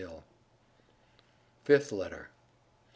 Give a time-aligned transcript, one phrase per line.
[0.03, 0.23] HILL.
[1.63, 2.31] FIFTH LETTER.